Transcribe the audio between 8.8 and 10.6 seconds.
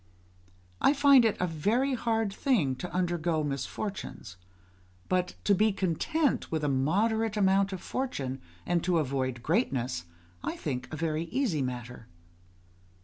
to avoid greatness, I